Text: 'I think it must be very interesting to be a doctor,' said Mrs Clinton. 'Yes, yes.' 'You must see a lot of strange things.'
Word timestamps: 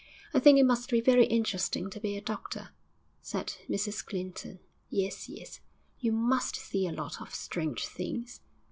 'I 0.33 0.39
think 0.39 0.57
it 0.57 0.63
must 0.63 0.89
be 0.89 0.99
very 0.99 1.27
interesting 1.27 1.87
to 1.91 1.99
be 1.99 2.17
a 2.17 2.21
doctor,' 2.21 2.69
said 3.21 3.53
Mrs 3.69 4.03
Clinton. 4.03 4.57
'Yes, 4.89 5.29
yes.' 5.29 5.59
'You 5.99 6.11
must 6.11 6.55
see 6.55 6.87
a 6.87 6.91
lot 6.91 7.21
of 7.21 7.35
strange 7.35 7.85
things.' 7.85 8.41